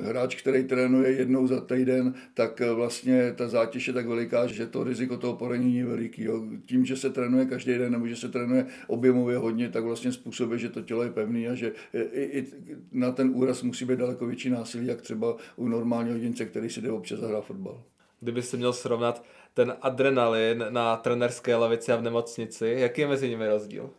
hráč, 0.01 0.35
který 0.35 0.63
trénuje 0.63 1.11
jednou 1.11 1.47
za 1.47 1.61
týden, 1.61 2.13
tak 2.33 2.61
eh, 2.61 2.71
vlastně 2.71 3.33
ta 3.35 3.47
zátěž 3.47 3.87
je 3.87 3.93
tak 3.93 4.07
veliká, 4.07 4.47
že 4.47 4.67
to 4.67 4.83
riziko 4.83 5.17
toho 5.17 5.33
poranění 5.33 5.77
je 5.77 5.85
veliký. 5.85 6.23
Jo. 6.23 6.43
Tím, 6.65 6.85
že 6.85 6.97
se 6.97 7.09
trénuje 7.09 7.45
každý 7.45 7.77
den 7.77 7.91
nebo 7.91 8.07
že 8.07 8.15
se 8.15 8.29
trénuje 8.29 8.65
objemově 8.87 9.37
hodně, 9.37 9.69
tak 9.69 9.83
vlastně 9.83 10.11
způsobuje, 10.11 10.59
že 10.59 10.69
to 10.69 10.81
tělo 10.81 11.03
je 11.03 11.11
pevný 11.11 11.47
a 11.47 11.55
že 11.55 11.71
i, 11.93 12.23
i 12.23 12.47
na 12.91 13.11
ten 13.11 13.31
úraz 13.33 13.63
musí 13.63 13.85
být 13.85 13.99
daleko 13.99 14.25
větší 14.25 14.49
násilí, 14.49 14.87
jak 14.87 15.01
třeba 15.01 15.35
u 15.55 15.67
normálního 15.67 16.15
jedince, 16.15 16.45
který 16.45 16.69
si 16.69 16.81
jde 16.81 16.91
občas 16.91 17.19
zahrát 17.19 17.45
fotbal. 17.45 17.83
Kdybyste 18.23 18.57
měl 18.57 18.73
srovnat 18.73 19.23
ten 19.53 19.75
adrenalin 19.81 20.65
na 20.69 20.97
trenerské 20.97 21.55
lavici 21.55 21.91
a 21.91 21.95
v 21.95 22.01
nemocnici, 22.01 22.75
jaký 22.77 23.01
je 23.01 23.07
mezi 23.07 23.29
nimi 23.29 23.47
rozdíl? 23.47 23.89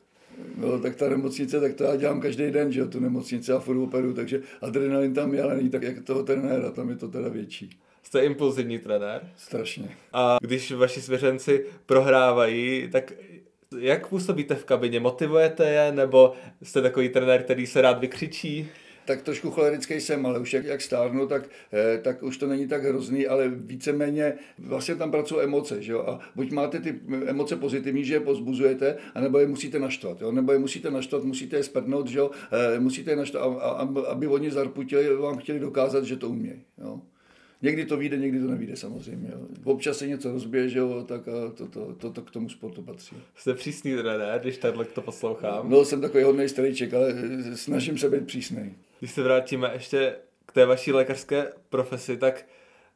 No, 0.56 0.78
tak 0.78 0.96
ta 0.96 1.08
nemocnice, 1.08 1.60
tak 1.60 1.74
to 1.74 1.84
já 1.84 1.96
dělám 1.96 2.20
každý 2.20 2.50
den, 2.50 2.72
že 2.72 2.80
jo, 2.80 2.86
tu 2.86 3.00
nemocnici 3.00 3.52
a 3.52 3.58
furt 3.58 3.78
operu, 3.78 4.14
takže 4.14 4.40
adrenalin 4.60 5.14
tam 5.14 5.34
je, 5.34 5.42
ale 5.42 5.56
není 5.56 5.70
tak 5.70 5.82
jak 5.82 6.04
toho 6.04 6.22
trenéra, 6.22 6.70
tam 6.70 6.90
je 6.90 6.96
to 6.96 7.08
teda 7.08 7.28
větší. 7.28 7.70
Jste 8.02 8.24
impulzivní 8.24 8.78
trenér? 8.78 9.30
Strašně. 9.36 9.96
A 10.12 10.38
když 10.42 10.72
vaši 10.72 11.02
svěřenci 11.02 11.66
prohrávají, 11.86 12.88
tak 12.92 13.12
jak 13.78 14.08
působíte 14.08 14.54
v 14.54 14.64
kabině? 14.64 15.00
Motivujete 15.00 15.70
je, 15.70 15.92
nebo 15.92 16.32
jste 16.62 16.82
takový 16.82 17.08
trenér, 17.08 17.42
který 17.42 17.66
se 17.66 17.80
rád 17.80 18.00
vykřičí? 18.00 18.68
Tak 19.04 19.22
trošku 19.22 19.50
cholerický 19.50 20.00
jsem, 20.00 20.26
ale 20.26 20.38
už 20.38 20.52
jak, 20.52 20.64
jak 20.64 20.80
stárnu, 20.80 21.26
tak, 21.26 21.48
eh, 21.72 21.98
tak 22.02 22.22
už 22.22 22.36
to 22.36 22.46
není 22.46 22.68
tak 22.68 22.84
hrozný, 22.84 23.26
ale 23.26 23.48
víceméně 23.48 24.34
vlastně 24.58 24.94
tam 24.94 25.10
pracují 25.10 25.42
emoce, 25.42 25.82
že 25.82 25.92
jo? 25.92 26.00
A 26.00 26.20
buď 26.34 26.50
máte 26.50 26.80
ty 26.80 27.00
emoce 27.26 27.56
pozitivní, 27.56 28.04
že 28.04 28.14
je 28.14 28.20
pozbuzujete, 28.20 28.96
anebo 29.14 29.38
je 29.38 29.46
musíte 29.46 29.78
naštvat, 29.78 30.20
jo? 30.20 30.32
Nebo 30.32 30.52
je 30.52 30.58
musíte 30.58 30.90
naštvat, 30.90 31.24
musíte 31.24 31.56
je 31.56 31.62
sprdnout, 31.62 32.08
že 32.08 32.18
jo? 32.18 32.30
Eh, 32.52 32.80
musíte 32.80 33.10
je 33.10 33.16
naštvat, 33.16 33.42
aby 34.08 34.26
oni 34.26 34.50
zarputili, 34.50 35.16
vám 35.16 35.38
chtěli 35.38 35.58
dokázat, 35.58 36.04
že 36.04 36.16
to 36.16 36.28
umějí, 36.28 36.62
jo? 36.78 37.00
Někdy 37.62 37.84
to 37.84 37.96
vyjde, 37.96 38.16
někdy 38.16 38.40
to 38.40 38.46
nevíde 38.46 38.76
samozřejmě. 38.76 39.28
Jo. 39.32 39.40
Občas 39.64 39.98
se 39.98 40.06
něco 40.06 40.32
rozbije, 40.32 40.68
že 40.68 40.78
jo, 40.78 41.04
tak 41.08 41.28
a 41.28 41.50
to, 41.54 41.66
to, 41.66 41.94
to, 41.94 42.10
to, 42.10 42.22
k 42.22 42.30
tomu 42.30 42.48
sportu 42.48 42.82
patří. 42.82 43.16
Jste 43.36 43.54
přísný 43.54 43.96
trenér, 43.96 44.40
když 44.40 44.58
takhle 44.58 44.84
to 44.84 45.00
poslouchám? 45.02 45.70
No, 45.70 45.84
jsem 45.84 46.00
takový 46.00 46.24
hodný 46.24 46.48
strejček, 46.48 46.94
ale 46.94 47.14
snažím 47.54 47.98
se 47.98 48.10
být 48.10 48.26
přísný. 48.26 48.74
Když 49.02 49.12
se 49.12 49.22
vrátíme 49.22 49.70
ještě 49.72 50.16
k 50.46 50.52
té 50.52 50.66
vaší 50.66 50.92
lékařské 50.92 51.52
profesi, 51.68 52.16
tak 52.16 52.46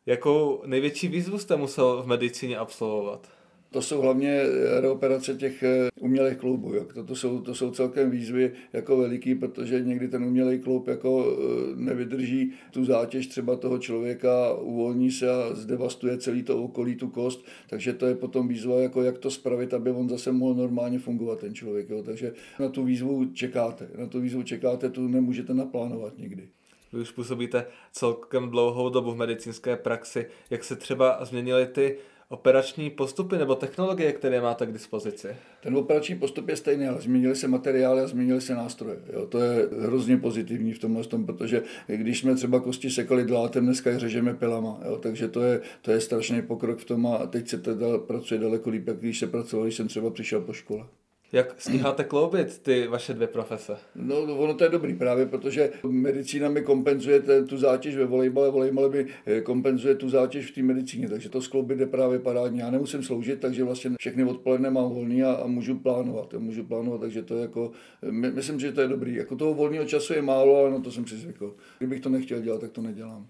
jakou 0.06 0.62
největší 0.66 1.08
výzvu 1.08 1.38
jste 1.38 1.56
musel 1.56 2.02
v 2.02 2.06
medicíně 2.06 2.58
absolvovat? 2.58 3.35
To 3.70 3.82
jsou 3.82 4.00
hlavně 4.00 4.42
reoperace 4.80 5.34
těch 5.34 5.62
eh, 5.62 5.88
umělých 6.00 6.36
kloubů. 6.36 6.74
Jak 6.74 6.92
to, 6.92 7.04
to, 7.04 7.16
jsou, 7.16 7.40
to 7.40 7.54
jsou 7.54 7.70
celkem 7.70 8.10
výzvy 8.10 8.52
jako 8.72 8.96
veliký, 8.96 9.34
protože 9.34 9.80
někdy 9.80 10.08
ten 10.08 10.24
umělý 10.24 10.58
kloub 10.58 10.88
jako 10.88 11.26
eh, 11.26 11.76
nevydrží 11.76 12.52
tu 12.70 12.84
zátěž 12.84 13.26
třeba 13.26 13.56
toho 13.56 13.78
člověka, 13.78 14.54
uvolní 14.54 15.10
se 15.10 15.30
a 15.30 15.54
zdevastuje 15.54 16.18
celý 16.18 16.42
to 16.42 16.64
okolí, 16.64 16.96
tu 16.96 17.08
kost, 17.08 17.44
takže 17.70 17.92
to 17.92 18.06
je 18.06 18.14
potom 18.14 18.48
výzva, 18.48 18.80
jako 18.80 19.02
jak 19.02 19.18
to 19.18 19.30
spravit, 19.30 19.74
aby 19.74 19.90
on 19.90 20.08
zase 20.08 20.32
mohl 20.32 20.54
normálně 20.54 20.98
fungovat, 20.98 21.38
ten 21.38 21.54
člověk. 21.54 21.90
Jo. 21.90 22.02
Takže 22.02 22.32
na 22.60 22.68
tu 22.68 22.84
výzvu 22.84 23.24
čekáte, 23.24 23.88
na 23.98 24.06
tu 24.06 24.20
výzvu 24.20 24.42
čekáte, 24.42 24.90
tu 24.90 25.08
nemůžete 25.08 25.54
naplánovat 25.54 26.18
nikdy. 26.18 26.48
Vy 26.92 27.00
už 27.00 27.10
působíte 27.10 27.66
celkem 27.92 28.50
dlouhou 28.50 28.88
dobu 28.88 29.12
v 29.12 29.16
medicínské 29.16 29.76
praxi. 29.76 30.26
Jak 30.50 30.64
se 30.64 30.76
třeba 30.76 31.24
změnily 31.24 31.66
ty 31.66 31.98
operační 32.28 32.90
postupy 32.90 33.38
nebo 33.38 33.54
technologie, 33.54 34.12
které 34.12 34.40
máte 34.40 34.66
k 34.66 34.72
dispozici? 34.72 35.28
Ten 35.62 35.76
operační 35.76 36.18
postup 36.18 36.48
je 36.48 36.56
stejný, 36.56 36.86
ale 36.86 37.00
změnily 37.00 37.36
se 37.36 37.48
materiály 37.48 38.00
a 38.00 38.06
změnily 38.06 38.40
se 38.40 38.54
nástroje. 38.54 38.96
Jo, 39.12 39.26
to 39.26 39.40
je 39.40 39.68
hrozně 39.80 40.16
pozitivní 40.16 40.72
v 40.72 40.78
tomhle 40.78 41.04
tom, 41.04 41.26
protože 41.26 41.62
když 41.86 42.20
jsme 42.20 42.34
třeba 42.34 42.60
kosti 42.60 42.90
sekali 42.90 43.24
dlátem, 43.24 43.64
dneska 43.64 43.90
je 43.90 43.98
řežeme 43.98 44.34
pilama. 44.34 44.80
Jo, 44.86 44.96
takže 44.96 45.28
to 45.28 45.42
je, 45.42 45.60
to 45.82 45.90
je 45.90 46.00
strašný 46.00 46.42
pokrok 46.42 46.78
v 46.78 46.84
tom 46.84 47.06
a 47.06 47.26
teď 47.26 47.48
se 47.48 47.58
teda 47.58 47.98
pracuje 47.98 48.40
daleko 48.40 48.70
líp, 48.70 48.88
jak 48.88 48.98
když 48.98 49.18
se 49.18 49.26
pracoval, 49.26 49.64
když 49.64 49.76
jsem 49.76 49.88
třeba 49.88 50.10
přišel 50.10 50.40
po 50.40 50.52
škole. 50.52 50.84
Jak 51.32 51.54
stíháte 51.58 52.04
kloubit 52.04 52.58
ty 52.58 52.86
vaše 52.86 53.14
dvě 53.14 53.26
profese? 53.26 53.76
No, 53.94 54.16
ono 54.22 54.54
to 54.54 54.64
je 54.64 54.70
dobrý 54.70 54.94
právě, 54.94 55.26
protože 55.26 55.70
medicína 55.88 56.48
mi 56.48 56.62
kompenzuje 56.62 57.20
ten, 57.20 57.46
tu 57.46 57.58
zátěž 57.58 57.96
ve 57.96 58.04
volejbale, 58.04 58.50
volejbale 58.50 58.88
mi 58.88 59.06
eh, 59.26 59.40
kompenzuje 59.40 59.94
tu 59.94 60.08
zátěž 60.08 60.50
v 60.50 60.54
té 60.54 60.62
medicíně, 60.62 61.08
takže 61.08 61.28
to 61.28 61.42
skloubit 61.42 61.80
je 61.80 61.86
právě 61.86 62.18
parádně. 62.18 62.62
Já 62.62 62.70
nemusím 62.70 63.02
sloužit, 63.02 63.40
takže 63.40 63.64
vlastně 63.64 63.90
všechny 63.98 64.24
odpoledne 64.24 64.70
mám 64.70 64.90
volný 64.90 65.22
a, 65.22 65.32
a 65.32 65.46
můžu 65.46 65.78
plánovat. 65.78 66.34
A 66.34 66.38
můžu 66.38 66.64
plánovat, 66.64 67.00
takže 67.00 67.22
to 67.22 67.34
je 67.34 67.42
jako, 67.42 67.70
my, 68.10 68.30
myslím, 68.30 68.60
že 68.60 68.72
to 68.72 68.80
je 68.80 68.88
dobrý. 68.88 69.14
Jako 69.14 69.36
toho 69.36 69.54
volného 69.54 69.84
času 69.84 70.12
je 70.12 70.22
málo, 70.22 70.56
ale 70.56 70.70
na 70.70 70.80
to 70.80 70.90
jsem 70.90 71.06
si 71.06 71.16
zvykl. 71.16 71.54
Kdybych 71.78 72.00
to 72.00 72.08
nechtěl 72.08 72.40
dělat, 72.40 72.60
tak 72.60 72.70
to 72.70 72.82
nedělám. 72.82 73.26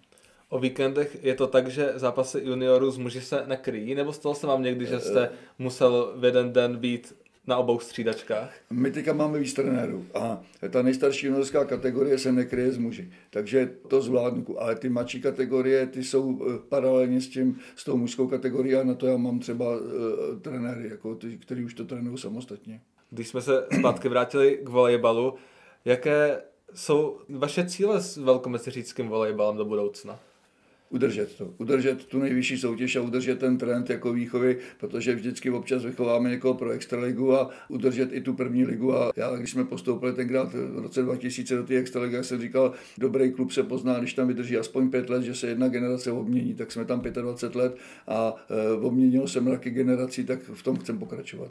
O 0.49 0.59
víkendech 0.59 1.25
je 1.25 1.35
to 1.35 1.47
tak, 1.47 1.69
že 1.69 1.93
zápasy 1.95 2.41
juniorů 2.45 2.91
z 2.91 2.99
muži 2.99 3.21
se 3.21 3.43
nekryjí, 3.47 3.95
nebo 3.95 4.13
stalo 4.13 4.35
se 4.35 4.47
vám 4.47 4.63
někdy, 4.63 4.87
že 4.87 5.01
jste 5.01 5.31
musel 5.59 6.13
v 6.17 6.25
jeden 6.25 6.53
den 6.53 6.77
být 6.77 7.15
na 7.47 7.57
obou 7.57 7.79
střídačkách? 7.79 8.55
My 8.71 8.91
teďka 8.91 9.13
máme 9.13 9.39
víc 9.39 9.53
trenérů 9.55 10.07
a 10.15 10.43
ta 10.71 10.83
nejstarší 10.83 11.27
juniorská 11.27 11.65
kategorie 11.65 12.19
se 12.19 12.33
nekryje 12.33 12.73
z 12.73 12.79
muži, 12.79 13.13
takže 13.31 13.71
to 13.89 14.03
zvládnu. 14.03 14.45
Ale 14.59 14.77
ty 14.77 14.89
mladší 14.89 15.21
kategorie, 15.23 15.87
ty 15.87 16.05
jsou 16.05 16.41
eh, 16.43 16.59
paralelně 16.69 17.21
s 17.21 17.29
tím, 17.29 17.59
s 17.77 17.85
tou 17.85 17.97
mužskou 17.97 18.27
kategorií 18.27 18.75
a 18.75 18.85
na 18.85 18.95
to 18.95 19.07
já 19.07 19.17
mám 19.17 19.39
třeba 19.39 19.77
uh, 19.77 19.83
trenéry, 20.43 20.89
jako 20.89 21.15
ty, 21.15 21.39
který 21.39 21.65
už 21.65 21.75
to 21.75 21.85
trénují 21.85 22.19
samostatně. 22.19 22.81
Když 23.11 23.29
jsme 23.29 23.41
se 23.41 23.67
zpátky 23.79 24.09
vrátili 24.09 24.61
k 24.63 24.69
volejbalu, 24.69 25.35
jaké 25.85 26.43
jsou 26.75 27.21
vaše 27.29 27.67
cíle 27.67 28.01
s 28.01 28.17
velkomeseříckým 28.17 29.09
volejbalem 29.09 29.57
do 29.57 29.65
budoucna? 29.65 30.21
Udržet 30.91 31.37
to. 31.37 31.55
Udržet 31.59 32.05
tu 32.05 32.19
nejvyšší 32.19 32.59
soutěž 32.59 32.97
a 32.97 33.01
udržet 33.01 33.39
ten 33.39 33.59
trend 33.59 33.91
jako 33.91 34.13
výchovy, 34.13 34.59
protože 34.81 35.15
vždycky 35.15 35.51
občas 35.51 35.85
vychováme 35.85 36.31
někoho 36.31 36.55
pro 36.55 36.71
extraligu 36.71 37.35
a 37.35 37.51
udržet 37.69 38.13
i 38.13 38.21
tu 38.21 38.35
první 38.35 38.65
ligu. 38.65 38.97
A 38.97 39.13
já, 39.17 39.37
když 39.37 39.51
jsme 39.51 39.65
postoupili 39.65 40.13
tenkrát 40.13 40.55
v 40.55 40.79
roce 40.79 41.03
2000 41.03 41.57
do 41.57 41.65
té 41.65 41.77
extraligy, 41.77 42.25
jsem 42.25 42.41
říkal, 42.41 42.73
dobrý 42.99 43.33
klub 43.33 43.53
se 43.53 43.63
pozná, 43.63 43.99
když 43.99 44.15
tam 44.15 44.29
vydrží 44.29 44.57
aspoň 44.57 44.91
pět 44.91 45.11
let, 45.11 45.23
že 45.23 45.35
se 45.35 45.47
jedna 45.47 45.69
generace 45.69 46.13
obmění, 46.13 46.55
tak 46.55 46.73
jsme 46.73 46.85
tam 46.85 47.01
25 47.01 47.59
let 47.59 47.77
a 48.07 48.35
e, 48.51 48.73
obměnilo 48.73 49.29
se 49.29 49.41
mraky 49.41 49.71
generací, 49.71 50.25
tak 50.25 50.43
v 50.43 50.63
tom 50.63 50.77
chcem 50.77 50.99
pokračovat. 50.99 51.51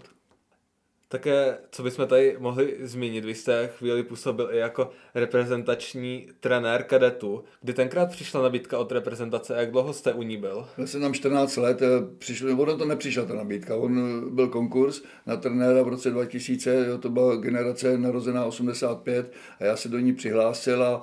Také, 1.15 1.57
co 1.72 1.84
bychom 1.84 2.07
tady 2.07 2.36
mohli 2.39 2.75
zmínit, 2.79 3.25
vy 3.25 3.36
jste 3.36 3.69
chvíli 3.77 4.03
působil 4.03 4.50
i 4.51 4.57
jako 4.57 4.89
reprezentační 5.15 6.27
trenér 6.39 6.84
kadetu, 6.84 7.43
kdy 7.62 7.74
tenkrát 7.74 8.12
přišla 8.12 8.41
nabídka 8.41 8.77
od 8.77 8.91
reprezentace, 8.91 9.55
jak 9.57 9.72
dlouho 9.72 9.93
jste 9.93 10.13
u 10.13 10.22
ní 10.22 10.38
byl? 10.38 10.67
Já 10.77 10.88
jsem 10.88 11.01
tam 11.01 11.13
14 11.13 11.57
let, 11.57 11.81
eh, 11.81 11.88
přišli, 12.17 12.51
ono 12.51 12.77
to 12.77 12.86
nepřišla 12.86 13.25
ta 13.25 13.34
nabídka, 13.34 13.75
on 13.75 14.00
eh, 14.00 14.29
byl 14.29 14.48
konkurs 14.48 15.03
na 15.25 15.38
trenéra 15.38 15.84
v 15.84 15.88
roce 15.88 16.10
2000, 16.12 16.86
jo, 16.88 16.98
to 16.98 17.10
byla 17.10 17.36
generace 17.36 17.98
narozená 17.98 18.45
85 18.45 19.34
a 19.60 19.65
já 19.65 19.75
se 19.75 19.89
do 19.89 20.00
ní 20.00 20.13
přihlásil 20.13 20.84
a 20.84 21.01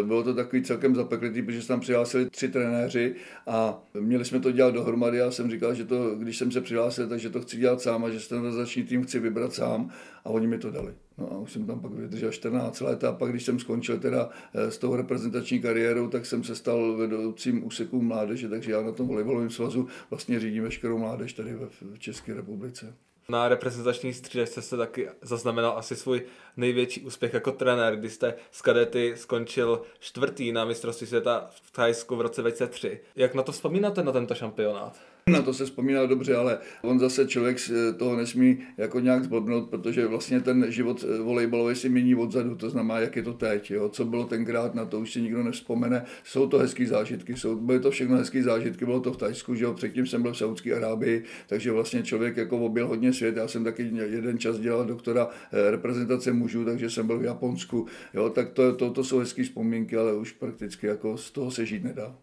e, 0.00 0.02
bylo 0.02 0.22
to 0.22 0.34
takový 0.34 0.62
celkem 0.62 0.94
zapeklitý, 0.94 1.42
protože 1.42 1.62
se 1.62 1.68
tam 1.68 1.80
přihlásili 1.80 2.30
tři 2.30 2.48
trenéři 2.48 3.14
a 3.46 3.82
měli 4.00 4.24
jsme 4.24 4.40
to 4.40 4.52
dělat 4.52 4.74
dohromady, 4.74 5.18
já 5.18 5.30
jsem 5.30 5.50
říkal, 5.50 5.74
že 5.74 5.84
to, 5.84 6.14
když 6.14 6.38
jsem 6.38 6.52
se 6.52 6.60
přihlásil, 6.60 7.08
takže 7.08 7.30
to 7.30 7.40
chci 7.40 7.56
dělat 7.56 7.80
sám 7.80 8.04
a 8.04 8.10
že 8.10 8.28
ten 8.28 8.42
tým 8.88 9.04
chci 9.04 9.18
vybrat 9.18 9.53
sám 9.54 9.90
a 10.24 10.30
oni 10.30 10.46
mi 10.46 10.58
to 10.58 10.70
dali. 10.70 10.94
No 11.18 11.32
a 11.32 11.38
už 11.38 11.52
jsem 11.52 11.66
tam 11.66 11.80
pak 11.80 11.92
vydržel 11.92 12.32
14 12.32 12.80
let 12.80 13.04
a 13.04 13.12
pak, 13.12 13.30
když 13.30 13.44
jsem 13.44 13.58
skončil 13.58 13.98
teda 13.98 14.28
eh, 14.54 14.70
s 14.70 14.78
tou 14.78 14.96
reprezentační 14.96 15.60
kariérou, 15.60 16.08
tak 16.08 16.26
jsem 16.26 16.44
se 16.44 16.56
stal 16.56 16.96
vedoucím 16.96 17.66
úseku 17.66 18.02
mládeže, 18.02 18.48
takže 18.48 18.72
já 18.72 18.82
na 18.82 18.92
tom 18.92 19.08
volejbalovém 19.08 19.50
svazu 19.50 19.88
vlastně 20.10 20.40
řídím 20.40 20.62
veškerou 20.62 20.98
mládež 20.98 21.32
tady 21.32 21.54
v 21.94 21.98
České 21.98 22.34
republice. 22.34 22.94
Na 23.28 23.48
reprezentační 23.48 24.14
střídačce 24.14 24.62
jste 24.62 24.76
taky 24.76 25.08
zaznamenal 25.22 25.78
asi 25.78 25.96
svůj 25.96 26.22
největší 26.56 27.00
úspěch 27.00 27.34
jako 27.34 27.52
trenér, 27.52 27.96
kdy 27.96 28.10
jste 28.10 28.34
z 28.50 28.62
kadety 28.62 29.14
skončil 29.16 29.82
čtvrtý 29.98 30.52
na 30.52 30.64
mistrovství 30.64 31.06
světa 31.06 31.50
v 31.62 31.70
Thajsku 31.70 32.16
v 32.16 32.20
roce 32.20 32.40
2003. 32.40 33.00
Jak 33.16 33.34
na 33.34 33.42
to 33.42 33.52
vzpomínáte 33.52 34.02
na 34.02 34.12
tento 34.12 34.34
šampionát? 34.34 35.00
Na 35.30 35.42
to 35.42 35.54
se 35.54 35.64
vzpomíná 35.64 36.06
dobře, 36.06 36.36
ale 36.36 36.58
on 36.82 36.98
zase 36.98 37.26
člověk 37.26 37.56
toho 37.96 38.16
nesmí 38.16 38.58
jako 38.76 39.00
nějak 39.00 39.24
zblbnout, 39.24 39.70
protože 39.70 40.06
vlastně 40.06 40.40
ten 40.40 40.66
život 40.68 41.04
eh, 41.04 41.18
volejbalový 41.18 41.74
si 41.74 41.88
mění 41.88 42.14
odzadu, 42.14 42.54
to 42.54 42.70
znamená, 42.70 42.98
jak 42.98 43.16
je 43.16 43.22
to 43.22 43.32
teď, 43.32 43.70
jo? 43.70 43.88
co 43.88 44.04
bylo 44.04 44.24
tenkrát, 44.24 44.74
na 44.74 44.84
to 44.84 45.00
už 45.00 45.12
si 45.12 45.22
nikdo 45.22 45.42
nevzpomene. 45.42 46.04
Jsou 46.24 46.46
to 46.46 46.58
hezké 46.58 46.86
zážitky, 46.86 47.36
jsou, 47.36 47.56
byly 47.56 47.80
to 47.80 47.90
všechno 47.90 48.16
hezké 48.16 48.42
zážitky, 48.42 48.84
bylo 48.84 49.00
to 49.00 49.12
v 49.12 49.16
Tajsku, 49.16 49.54
že 49.54 49.64
jo? 49.64 49.74
předtím 49.74 50.06
jsem 50.06 50.22
byl 50.22 50.32
v 50.32 50.38
Saudské 50.38 50.74
Arábii, 50.74 51.24
takže 51.46 51.72
vlastně 51.72 52.02
člověk 52.02 52.36
jako 52.36 52.58
objel 52.58 52.88
hodně 52.88 53.12
svět. 53.12 53.36
Já 53.36 53.48
jsem 53.48 53.64
taky 53.64 53.90
jeden 54.06 54.38
čas 54.38 54.58
dělal 54.58 54.84
doktora 54.84 55.28
eh, 55.52 55.70
reprezentace 55.70 56.32
mužů, 56.32 56.64
takže 56.64 56.90
jsem 56.90 57.06
byl 57.06 57.18
v 57.18 57.24
Japonsku, 57.24 57.86
jo? 58.14 58.30
tak 58.30 58.50
to, 58.50 58.76
to, 58.76 58.90
to 58.90 59.04
jsou 59.04 59.18
hezké 59.18 59.42
vzpomínky, 59.42 59.96
ale 59.96 60.14
už 60.16 60.32
prakticky 60.32 60.86
jako 60.86 61.16
z 61.16 61.30
toho 61.30 61.50
se 61.50 61.66
žít 61.66 61.84
nedá. 61.84 62.16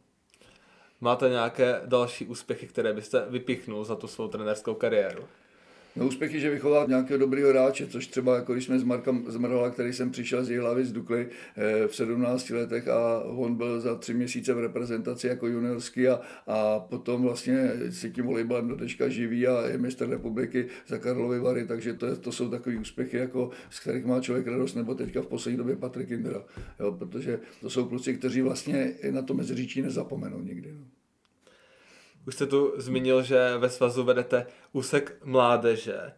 Máte 1.02 1.30
nějaké 1.30 1.82
další 1.86 2.26
úspěchy, 2.26 2.68
které 2.68 2.94
byste 2.94 3.26
vypichnul 3.30 3.86
za 3.86 3.96
tu 3.96 4.08
svou 4.08 4.28
trenerskou 4.28 4.74
kariéru? 4.74 5.28
No 5.96 6.08
úspěchy, 6.08 6.40
že 6.40 6.50
vychoval 6.50 6.88
nějakého 6.88 7.20
dobrého 7.20 7.50
hráče, 7.50 7.88
což 7.88 8.08
třeba 8.08 8.36
jako 8.36 8.54
když 8.54 8.66
jsme 8.66 8.80
s 8.80 8.84
Markem 8.84 9.26
Zmrhala, 9.28 9.70
který 9.70 9.94
jsem 9.94 10.12
přišel 10.12 10.46
z 10.46 10.60
hlavy 10.60 10.86
z 10.86 10.92
Dukly 10.92 11.28
eh, 11.56 11.88
v 11.88 11.96
17 11.96 12.50
letech 12.50 12.88
a 12.88 13.20
on 13.20 13.56
byl 13.56 13.82
za 13.82 13.96
tři 13.96 14.14
měsíce 14.14 14.54
v 14.54 14.60
reprezentaci 14.60 15.28
jako 15.28 15.48
juniorský 15.48 16.08
a, 16.08 16.22
a 16.48 16.80
potom 16.80 17.22
vlastně 17.22 17.72
si 17.90 18.12
tím 18.12 18.26
volejbalem 18.26 18.68
do 18.68 18.76
dneška 18.76 19.10
živí 19.10 19.48
a 19.48 19.68
je 19.68 19.78
mistr 19.78 20.10
republiky 20.10 20.66
za 20.88 20.98
Karlovy 20.98 21.40
Vary, 21.40 21.68
takže 21.68 21.94
to, 21.94 22.06
je, 22.06 22.16
to 22.16 22.32
jsou 22.32 22.50
takové 22.50 22.78
úspěchy, 22.78 23.18
jako, 23.18 23.50
z 23.70 23.80
kterých 23.80 24.06
má 24.06 24.22
člověk 24.22 24.48
radost, 24.48 24.76
nebo 24.76 24.96
teďka 24.96 25.22
v 25.22 25.28
poslední 25.28 25.58
době 25.58 25.76
Patrik 25.76 26.12
Indra, 26.12 26.44
jo, 26.80 26.92
protože 26.92 27.40
to 27.62 27.70
jsou 27.70 27.86
kluci, 27.86 28.14
kteří 28.14 28.42
vlastně 28.42 28.94
na 29.12 29.22
to 29.22 29.34
meziříčí 29.34 29.82
nezapomenou 29.82 30.42
nikdy. 30.42 30.72
No. 30.72 31.01
Už 32.28 32.34
jste 32.36 32.46
tu 32.46 32.74
zmínil, 32.78 33.22
že 33.22 33.58
ve 33.58 33.70
svazu 33.70 34.04
vedete 34.04 34.46
úsek 34.74 35.18
mládeže. 35.24 36.14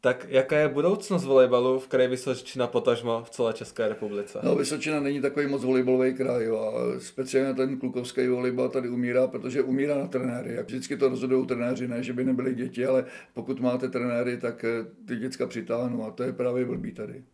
Tak 0.00 0.26
jaká 0.28 0.58
je 0.58 0.68
budoucnost 0.68 1.24
volejbalu 1.24 1.78
v 1.78 1.88
kraji 1.88 2.08
Vysočina 2.08 2.66
potažmo 2.66 3.24
v 3.24 3.30
celé 3.30 3.52
České 3.52 3.88
republice? 3.88 4.38
No, 4.42 4.56
Vysočina 4.56 5.00
není 5.00 5.20
takový 5.20 5.46
moc 5.46 5.64
volejbalový 5.64 6.14
kraj 6.14 6.44
jo, 6.44 6.58
a 6.58 7.00
speciálně 7.00 7.54
ten 7.54 7.78
klukovský 7.78 8.28
volejbal 8.28 8.68
tady 8.68 8.88
umírá, 8.88 9.26
protože 9.26 9.62
umírá 9.62 9.98
na 9.98 10.06
trenéry. 10.06 10.54
Jak 10.54 10.66
vždycky 10.66 10.96
to 10.96 11.08
rozhodují 11.08 11.46
trenéři, 11.46 11.88
ne, 11.88 12.02
že 12.02 12.12
by 12.12 12.24
nebyli 12.24 12.54
děti, 12.54 12.86
ale 12.86 13.04
pokud 13.34 13.60
máte 13.60 13.88
trenéry, 13.88 14.36
tak 14.36 14.64
ty 15.08 15.16
děcka 15.16 15.46
přitáhnou 15.46 16.04
a 16.04 16.10
to 16.10 16.22
je 16.22 16.32
právě 16.32 16.64
blbý 16.64 16.92
tady. 16.92 17.24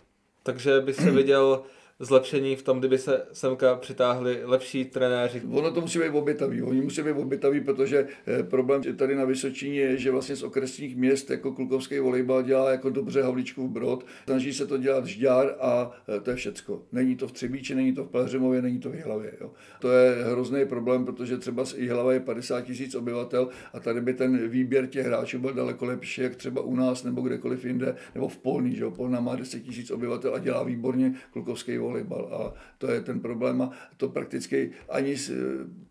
Takže 0.43 0.81
by 0.81 0.95
se 0.95 1.11
viděl 1.11 1.62
zlepšení 2.04 2.56
v 2.56 2.62
tom, 2.62 2.78
kdyby 2.78 2.99
se 2.99 3.26
semka 3.32 3.76
přitáhli 3.76 4.40
lepší 4.42 4.84
trenéři? 4.84 5.42
Ono 5.50 5.70
to 5.70 5.80
musí 5.80 5.99
být 5.99 6.08
obětavý. 6.08 6.62
Oni 6.62 6.80
musí 6.80 7.02
být 7.02 7.12
obětavý, 7.12 7.61
protože 7.61 8.06
eh, 8.26 8.42
problém 8.42 8.82
tady 8.96 9.14
na 9.14 9.25
Vysočině 9.25 9.80
je, 9.80 9.99
že 9.99 10.11
vlastně 10.11 10.37
z 10.37 10.42
okresních 10.42 10.96
měst 10.96 11.30
jako 11.30 11.52
klukovský 11.52 11.99
volejbal 11.99 12.42
dělá 12.42 12.70
jako 12.70 12.90
dobře 12.90 13.23
Havličkův 13.23 13.70
brod. 13.70 14.06
Snaží 14.25 14.54
se 14.54 14.66
to 14.66 14.78
dělat 14.78 15.06
žďár 15.06 15.54
a 15.61 15.90
eh, 16.16 16.20
to 16.20 16.30
je 16.30 16.37
všecko. 16.37 16.82
Není 16.92 17.16
to 17.16 17.28
v 17.28 17.32
Třebíči, 17.32 17.75
není 17.75 17.94
to 17.94 18.04
v 18.04 18.08
Pelhřimově, 18.08 18.62
není 18.62 18.78
to 18.78 18.90
v 18.90 18.94
Jihlavě. 18.94 19.32
Jo. 19.40 19.50
To 19.80 19.90
je 19.90 20.25
hrozný 20.25 20.64
problém, 20.66 21.04
protože 21.04 21.38
třeba 21.38 21.64
z 21.64 21.75
Jihlava 21.75 22.12
je 22.12 22.20
50 22.20 22.61
tisíc 22.61 22.94
obyvatel 22.94 23.49
a 23.73 23.80
tady 23.80 24.00
by 24.00 24.14
ten 24.14 24.49
výběr 24.49 24.87
těch 24.87 25.06
hráčů 25.06 25.38
byl 25.38 25.52
daleko 25.52 25.84
lepší, 25.84 26.20
jak 26.20 26.37
třeba 26.37 26.62
u 26.62 26.76
nás 26.76 27.04
nebo 27.04 27.20
kdekoliv 27.20 27.64
jinde, 27.64 27.96
nebo 28.14 28.28
v 28.28 28.37
Polní. 28.37 28.76
Že? 28.76 28.84
Polna 28.90 29.20
má 29.20 29.37
10 29.37 29.61
tisíc 29.61 29.90
obyvatel 29.90 30.34
a 30.34 30.38
dělá 30.38 30.62
výborně 30.62 31.14
klukovský 31.32 31.78
volejbal 31.78 31.93
volejbal 31.94 32.28
a 32.34 32.54
to 32.78 32.90
je 32.90 33.00
ten 33.00 33.20
problém 33.20 33.62
a 33.62 33.70
to 33.96 34.08
prakticky 34.08 34.72
ani 34.88 35.16
z 35.16 35.32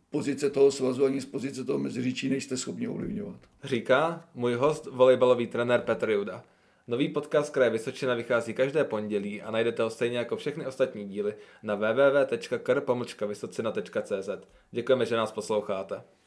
pozice 0.10 0.50
toho 0.50 0.72
svazu, 0.72 1.06
ani 1.06 1.22
z 1.22 1.26
pozice 1.26 1.64
toho 1.64 1.80
meziříčí 1.80 2.30
nejste 2.30 2.58
schopni 2.58 2.88
ovlivňovat. 2.88 3.40
Říká 3.64 4.30
můj 4.36 4.54
host, 4.54 4.86
volejbalový 4.86 5.48
trenér 5.48 5.82
Petr 5.82 6.10
Juda. 6.10 6.44
Nový 6.88 7.10
podcast 7.10 7.54
Kraje 7.54 7.70
Vysočina 7.70 8.14
vychází 8.14 8.54
každé 8.54 8.84
pondělí 8.84 9.42
a 9.42 9.52
najdete 9.52 9.84
ho 9.84 9.90
stejně 9.90 10.18
jako 10.18 10.36
všechny 10.36 10.66
ostatní 10.66 11.06
díly 11.06 11.34
na 11.64 11.76
www.kr.vysocina.cz. 11.76 14.30
Děkujeme, 14.72 15.06
že 15.06 15.16
nás 15.16 15.32
posloucháte. 15.32 16.02